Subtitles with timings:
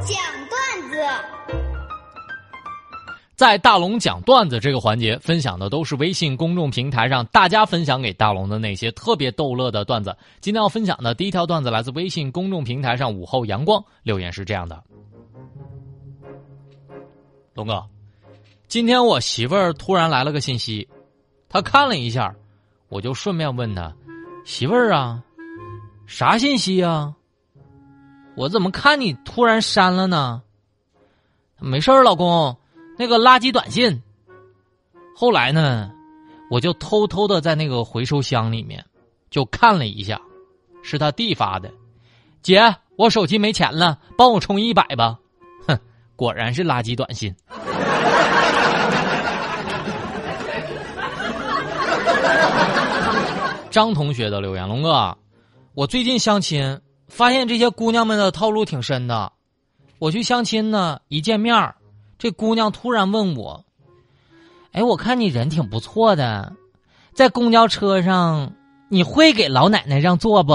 [0.00, 0.16] 讲
[0.50, 0.96] 段子，
[3.34, 10.16] 在大龙讲段子这个环节，分享的都是微信公众平台上大家分享给大龙的那些特别逗乐的段子。
[10.40, 14.82] 今天要分享的第一条段子来自微信公众平台上午后阳光留言是这样的：
[17.54, 17.82] 龙哥，
[18.68, 20.86] 今天我媳妇儿突然来了个信息，
[21.48, 22.34] 她看了一下，
[22.88, 23.94] 我就顺便问她
[24.44, 25.22] ：“媳妇儿啊，
[26.06, 27.15] 啥信息啊？
[28.36, 30.42] 我怎么看你突然删了呢？”
[31.58, 32.54] 没事儿，老公，
[32.98, 34.02] 那个垃圾短信。
[35.16, 35.90] 后来呢，
[36.50, 38.84] 我就偷偷的在那个回收箱里面
[39.30, 40.20] 就看了一下，
[40.82, 41.72] 是他弟发的。
[42.42, 45.18] 姐，我手机没钱了，帮我充一百吧。
[45.66, 45.78] 哼，
[46.14, 47.34] 果然是垃圾短信。
[53.70, 55.16] 张同学的留言，龙哥，
[55.72, 56.78] 我最近相亲，
[57.08, 59.32] 发现这些姑娘们的套路挺深的。
[59.98, 61.74] 我去相亲呢，一见面
[62.18, 63.64] 这姑娘突然问我
[64.72, 66.54] ：“哎，我看你人挺不错的，
[67.14, 68.52] 在公交车上
[68.88, 70.52] 你会给老奶奶让座不？”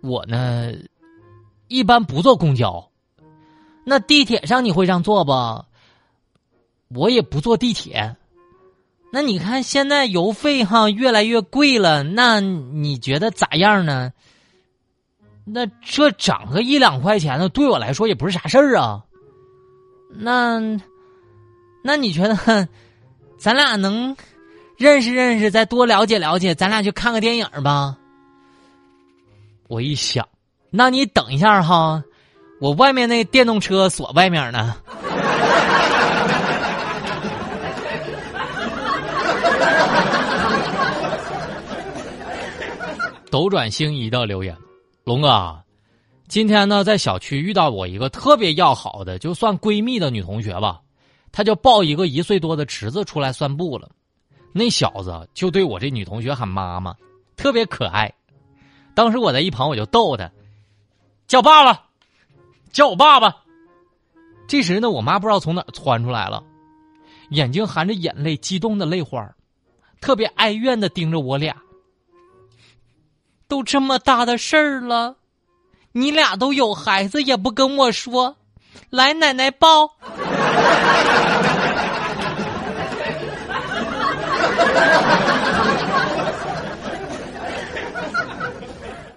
[0.00, 0.72] 我呢，
[1.68, 2.90] 一般不坐公交。
[3.86, 5.64] 那地铁上你会让座不？
[6.88, 8.16] 我也不坐地铁。
[9.12, 14.12] 那你看现在油费哈越来越贵了，那你觉得咋样呢？
[15.46, 19.02] 那这涨个一两块钱呢，对我来说也不是啥事儿啊。
[20.08, 20.58] 那，
[21.82, 22.66] 那你觉得，
[23.38, 24.16] 咱俩能
[24.76, 27.96] 认识认识，再多了解了解，咱俩去看个电影吧？
[29.68, 30.26] 我一想，
[30.70, 32.02] 那你等一下哈，
[32.60, 34.76] 我外面那电动车锁外面呢。
[43.30, 44.56] 斗转星移的留言，
[45.04, 45.62] 龙哥，
[46.28, 50.80] 今天呢在小区遇到我一个特别要好的，就算闺蜜的女同学吧，
[51.30, 53.90] 她就抱一个一岁多的侄子出来散步了，
[54.50, 56.96] 那小子就对我这女同学喊妈妈，
[57.36, 58.10] 特别可爱。
[58.94, 60.30] 当时我在一旁我就逗他，
[61.26, 61.84] 叫爸爸，
[62.72, 63.36] 叫我爸爸。
[64.48, 66.42] 这时呢，我妈不知道从哪窜出来了，
[67.28, 69.30] 眼睛含着眼泪，激动的泪花，
[70.00, 71.54] 特别哀怨的盯着我俩。
[73.54, 75.14] 都这么大的事儿了，
[75.92, 78.36] 你俩都有孩子也不跟我说，
[78.90, 79.94] 来奶奶抱。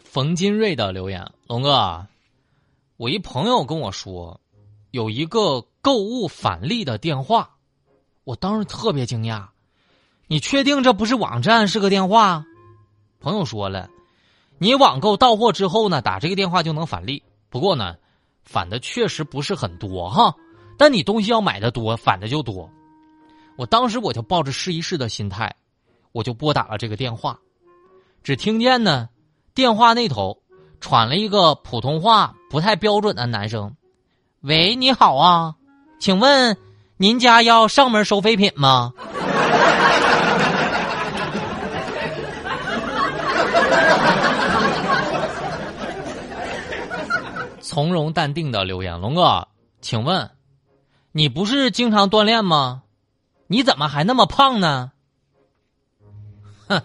[0.03, 2.05] 冯金瑞的留言，龙哥，
[2.97, 4.39] 我一朋友跟我说，
[4.91, 7.49] 有一个购物返利的电话，
[8.23, 9.47] 我当时特别惊讶，
[10.27, 12.45] 你确定这不是网站，是个电话？
[13.19, 13.89] 朋友说了。
[14.59, 17.21] 你网购到货之后呢，打这个电话就能返利。
[17.49, 17.95] 不过呢，
[18.43, 20.33] 返的确实不是很多哈。
[20.77, 22.69] 但你东西要买的多，返的就多。
[23.55, 25.55] 我当时我就抱着试一试的心态，
[26.11, 27.39] 我就拨打了这个电话。
[28.23, 29.09] 只听见呢，
[29.53, 30.37] 电话那头
[30.79, 33.75] 传了一个普通话不太标准的男生
[34.41, 35.55] ：“喂，你好啊，
[35.99, 36.57] 请问
[36.97, 38.93] 您家要上门收废品吗？”
[47.67, 49.45] 从容淡定的留言，龙哥，
[49.81, 50.31] 请问，
[51.11, 52.83] 你不是经常锻炼吗？
[53.47, 54.93] 你怎么还那么胖呢？
[56.69, 56.81] 哼，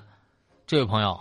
[0.66, 1.20] 这位朋友，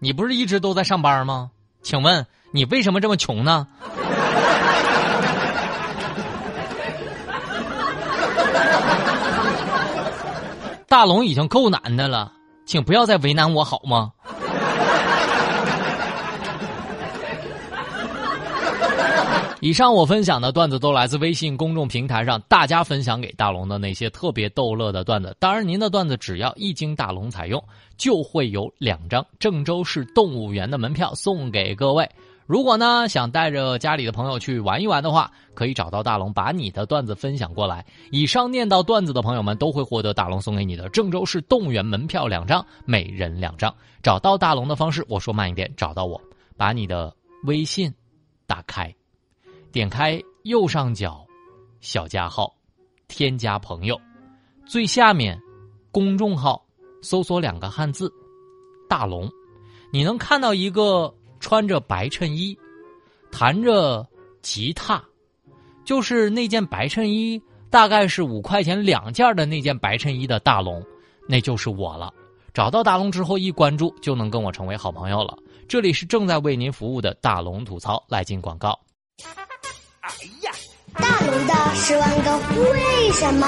[0.00, 1.50] 你不是一直都在上班吗？
[1.82, 3.68] 请问你为什么这么穷呢？
[10.88, 12.32] 大龙已经够难的了，
[12.64, 14.12] 请不要再为难我好吗？
[19.62, 25.36] 以上我分享的段子都来自微信公众平台上大家分享给大龙的那些特别逗乐的段子。
[25.38, 27.62] 当然，您的段子只要一经大龙采用，
[27.98, 32.08] 就会有两张郑州市动物园的门票送给各位。
[32.46, 37.84] 如果呢想带着家里的朋友去玩一玩的话，可以找到大龙，把你的段子分享过来。
[38.10, 43.72] 以上念到段子的朋友们都会获得大龙送给你的郑州市动物园门票两张，每人两张。
[44.02, 46.18] 找到大龙的方式，我说慢一点，找到我，
[46.56, 47.14] 把你的
[47.44, 47.92] 微信
[48.46, 48.92] 打开。
[49.72, 51.24] 点开右上角
[51.80, 52.52] 小加号，
[53.06, 54.00] 添加朋友，
[54.66, 55.40] 最下面
[55.92, 56.64] 公众号
[57.02, 58.12] 搜索两个汉字
[58.88, 59.30] “大龙”，
[59.92, 62.56] 你能看到一个穿着白衬衣、
[63.30, 64.06] 弹着
[64.42, 65.02] 吉他，
[65.84, 67.40] 就是那件白衬衣
[67.70, 70.84] 大概是五块钱两件的那件白衬衣的大龙，
[71.28, 72.12] 那就是我了。
[72.52, 75.38] 找到大龙之后一关注就能跟我成为好朋友了。
[75.68, 78.76] 这里是正在为您服务的大龙吐槽，来进广告。
[80.10, 80.50] 哎呀
[80.94, 82.36] 大龙的十万个
[82.72, 83.46] 为什么？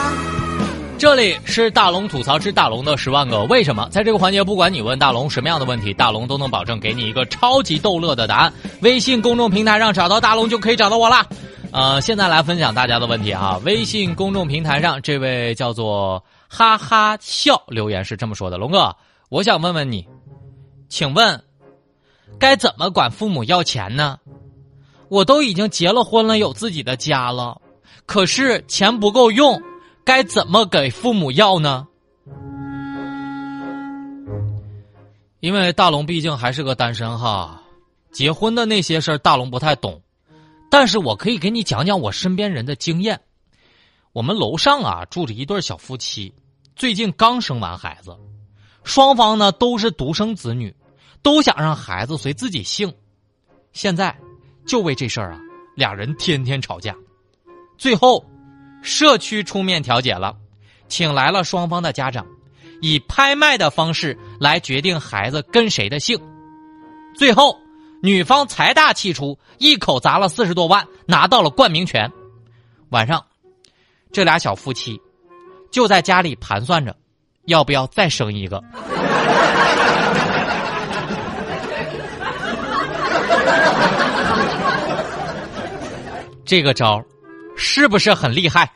[0.96, 3.88] 这里是大龙吐槽之大龙的十万个为什么。
[3.90, 8.52] 在这个环节，不管你问大龙什么样的问题，大龙都能保证给你一个超级逗乐的答案。
[8.82, 11.26] 微信公众平台上找到大龙就可以找到我啦。
[11.72, 13.60] 呃，现在来分享大家的问题啊。
[13.64, 18.94] 微信公众平台上这位叫做哈哈笑留言是这么说的：龙哥，
[19.30, 20.06] 我想问问你，
[20.88, 21.42] 请问
[22.38, 24.18] 该怎么管父母要钱呢？
[25.12, 27.60] 我都已经结了婚了，有自己的家了，
[28.06, 29.60] 可是钱不够用。
[30.04, 31.86] 该怎么给父母要呢？
[35.40, 37.62] 因为大龙毕竟还是个单身哈，
[38.10, 40.00] 结婚的那些事儿大龙不太懂，
[40.70, 43.20] 但是我可以给你讲讲我身边人的经验。
[44.14, 46.32] 我们楼上啊住着一对小夫妻，
[46.74, 48.16] 最近刚生完孩子，
[48.82, 50.74] 双方呢都是独生子女，
[51.20, 52.90] 都想让孩子随自己姓，
[53.74, 54.16] 现在
[54.66, 55.40] 就为这事儿啊，
[55.76, 56.94] 俩人天天吵架，
[57.78, 58.24] 最后。
[58.84, 60.34] 社区出面调解了，
[60.88, 62.26] 请来了双方的家长，
[62.80, 66.20] 以拍卖的方式来决定孩子跟谁的姓。
[67.14, 67.56] 最后，
[68.02, 72.10] 女方财大气粗，一口砸了四十多万，拿到了冠名权。
[72.88, 73.24] 晚上，
[74.10, 75.00] 这俩小夫妻
[75.70, 76.96] 就在家里盘算着，
[77.44, 78.60] 要不要再生一个。
[86.44, 87.02] 这个招
[87.56, 88.70] 是不是很厉害？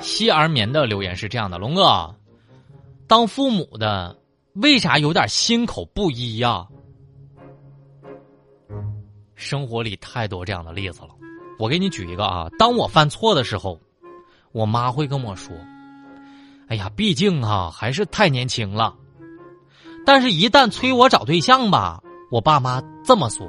[0.00, 2.14] 希而眠的留言是这样的：龙哥，
[3.06, 4.16] 当父母的
[4.54, 6.66] 为啥有点心口不一呀？
[9.34, 11.08] 生活里太多这样的例子了，
[11.58, 12.48] 我给你举一个啊。
[12.58, 13.80] 当我犯错的时候，
[14.52, 15.52] 我妈会跟我说
[16.68, 18.94] ：“哎呀，毕竟啊还是太年轻了。”
[20.04, 22.00] 但是，一旦催我找对象吧，
[22.30, 23.46] 我爸妈这么说：“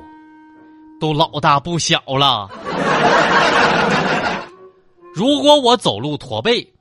[1.02, 2.50] 都老大不小了。
[5.14, 6.74] ”如果我走路驼背，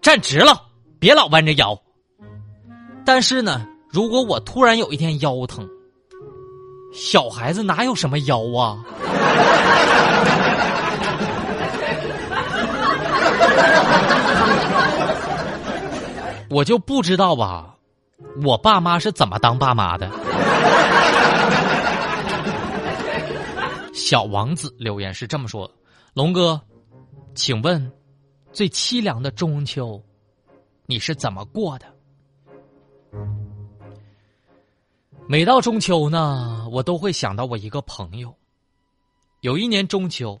[0.00, 0.62] 站直了，
[0.98, 1.78] 别老弯着腰。
[3.04, 5.68] 但是呢，如果我突然有一天腰疼，
[6.92, 8.84] 小孩子哪有什么腰啊？
[16.54, 17.76] 我就不知道吧，
[18.44, 20.08] 我爸妈是怎么当爸妈的？
[23.92, 25.68] 小王子留言是这么说
[26.14, 26.60] ：“龙哥，
[27.34, 27.90] 请问
[28.52, 30.00] 最凄凉的中秋，
[30.86, 31.86] 你是怎么过的？”
[35.26, 38.32] 每到中秋呢，我都会想到我一个朋友。
[39.40, 40.40] 有一年中秋，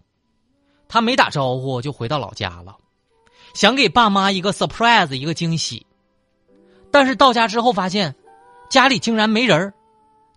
[0.86, 2.76] 他没打招呼就回到老家了，
[3.52, 5.84] 想给爸妈一个 surprise，一个惊喜。
[6.94, 8.14] 但是到家之后发现，
[8.70, 9.74] 家里竟然没人儿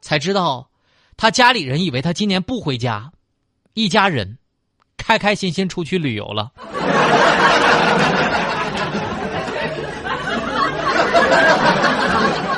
[0.01, 0.67] 才知道，
[1.15, 3.11] 他家里人以为他今年不回家，
[3.75, 4.39] 一家人
[4.97, 6.51] 开开心心出去旅游了。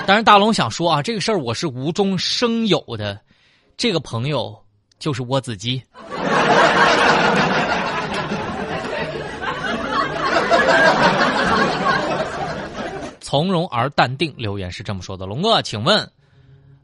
[0.08, 3.20] 当然，大龙想说啊，这个事儿我是无中生有的，
[3.76, 4.58] 这个朋友
[4.98, 5.84] 就是窝子鸡。
[13.30, 16.12] 从容而淡定留言是这么说的：龙哥，请问，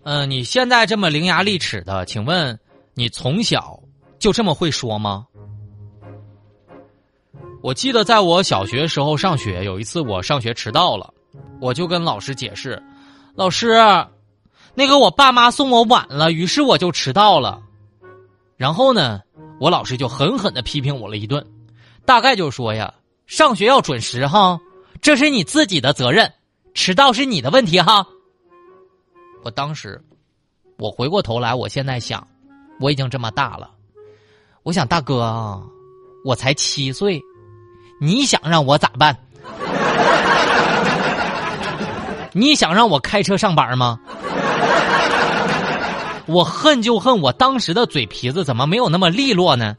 [0.04, 2.60] 嗯，你现在这么伶牙俐齿的，请问
[2.94, 3.80] 你从小
[4.20, 5.26] 就这么会说吗？
[7.64, 11.12] 我记得在我小学时候上学，有一次我上学迟到了，
[11.60, 12.80] 我就跟老师解释
[13.34, 13.74] ：“老师，
[14.76, 17.60] 那个我爸妈送我晚了，于是我就迟到了。”
[18.56, 19.20] 然后呢，
[19.60, 21.44] 我老师就狠狠的批评我了一顿，
[22.06, 22.94] 大概就说呀
[23.26, 24.60] ：“上学要准时哈。”
[25.06, 26.34] 这是你自己的责任，
[26.74, 28.08] 迟到是你的问题哈。
[29.44, 30.02] 我当时，
[30.80, 32.28] 我回过头来，我现在想，
[32.80, 33.70] 我已经这么大了，
[34.64, 35.62] 我想大哥啊，
[36.26, 37.22] 我才七岁，
[38.02, 39.16] 你想让我咋办？
[42.34, 44.00] 你想让我开车上班吗？
[46.26, 49.78] 我恨就恨我当时的嘴皮子怎么没有那么利落呢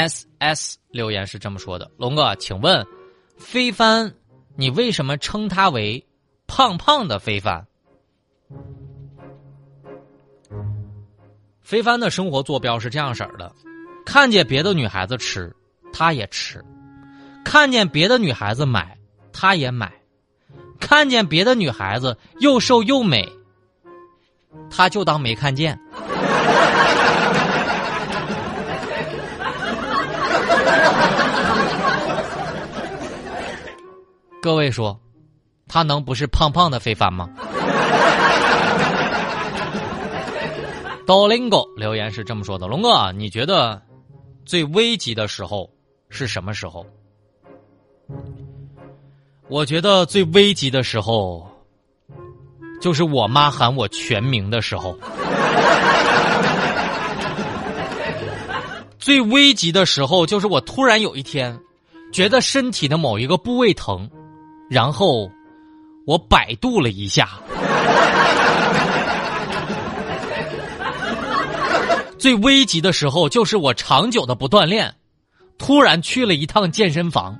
[0.00, 2.86] ？S S 留言是这么说的：“龙哥，请问，
[3.36, 4.14] 飞帆，
[4.56, 6.06] 你为什么称他为
[6.46, 7.66] 胖胖的飞帆？
[11.60, 13.54] 飞帆的生活坐标是这样式儿的：
[14.06, 15.54] 看见别的女孩子吃，
[15.92, 16.60] 他也吃；
[17.44, 18.96] 看见别的女孩子买，
[19.32, 19.88] 他也买；
[20.80, 23.30] 看见别的女孩子又瘦又美，
[24.70, 25.78] 他就当没看见。”
[34.42, 34.98] 各位说，
[35.68, 37.28] 他能不是胖胖的非凡吗？
[41.06, 43.82] 多林狗留言是这么说的：龙哥，你觉得
[44.46, 45.68] 最危急的时候
[46.08, 46.86] 是什么时候？
[49.48, 51.46] 我觉得最危急的时候，
[52.80, 54.96] 就是我妈喊我全名的时候。
[58.98, 61.60] 最危急的时候，就是我突然有一天，
[62.12, 64.08] 觉得身体的某一个部位疼，
[64.70, 65.28] 然后
[66.06, 67.28] 我百度了一下。
[72.16, 74.94] 最危急的时候，就是我长久的不锻炼，
[75.58, 77.36] 突然去了一趟健身房，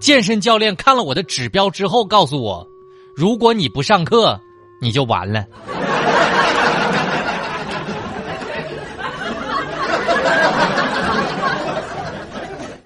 [0.00, 2.66] 健身教练看了我的指标之后，告诉我，
[3.14, 4.40] 如果你不上课，
[4.80, 5.44] 你就完了。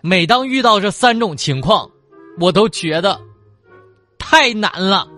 [0.01, 1.89] 每当遇到这三种情况，
[2.41, 3.21] 我都觉得
[4.33, 5.07] 太难了。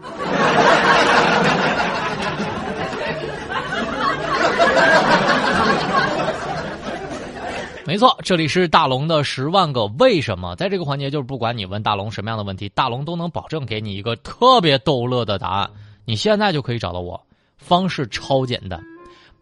[7.87, 10.57] 没错，这里是大龙的十万个为什么。
[10.57, 15.71] 在这个环节，就是不管你问大龙什么样的问题，大龙都能保证给你一个特别逗乐的答案。
[16.05, 17.25] 你现在就可以找到我，
[17.57, 18.83] 方式超简单，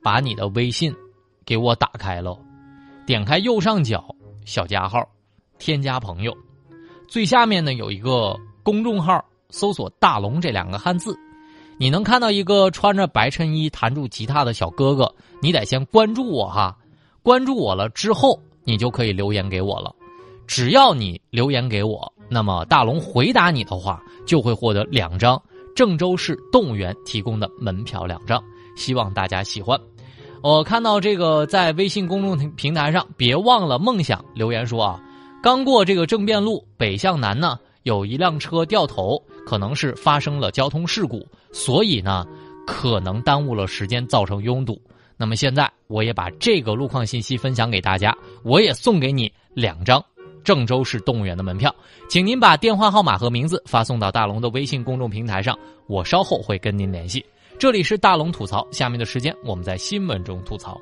[0.02, 0.94] 把你的微信
[1.46, 2.36] 给我打开了，
[3.06, 4.04] 点开右上角
[4.44, 5.02] 小加号，
[5.58, 6.36] 添加朋友，
[7.08, 11.16] 最下面呢有一个公众号，搜索“大龙”这两个汉字，
[11.78, 16.76] 你能看到一个穿着白衬衣弹住吉他的小哥哥，你得先关注我哈。
[17.22, 19.94] 关注我了之后，你就可以留言给我了。
[20.46, 25.40] 只要你留言给我，那么大龙回答你的话，就会获得两张
[25.76, 28.42] 郑州市动物园提供的门票两张。
[28.74, 29.78] 希望大家喜欢。
[30.42, 35.00] 我看到这个在微信公众平台上，别忘了梦想留言说啊，
[35.40, 42.26] 刚过这个政变路北向南呢，有一辆车掉头，可能是发生了交通事故，所以呢，
[42.66, 44.80] 可能耽误了时间，造成拥堵。
[45.16, 50.04] 那么现在，我也把这个路况信息分享给大家，我也送给你两张
[50.42, 51.74] 郑州市动物园的门票，
[52.08, 57.24] 请您把电话号码和名字发送到大龙的微信公众平台上，我稍后会跟您联系。
[57.58, 60.80] 这里是大龙吐槽，下面的时间我们在新闻中吐槽。